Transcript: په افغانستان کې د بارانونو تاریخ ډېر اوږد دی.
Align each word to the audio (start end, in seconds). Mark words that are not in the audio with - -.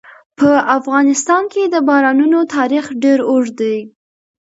په 0.37 0.49
افغانستان 0.77 1.43
کې 1.53 1.63
د 1.73 1.75
بارانونو 1.87 2.39
تاریخ 2.55 2.85
ډېر 3.03 3.19
اوږد 3.29 3.53
دی. 3.61 3.77